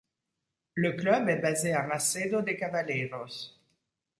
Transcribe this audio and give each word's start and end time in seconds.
Le 0.73 0.93
club 0.93 1.29
est 1.29 1.37
basé 1.41 1.73
à 1.75 1.83
Macedo 1.85 2.41
de 2.41 2.53
Cavaleiros. 2.53 3.59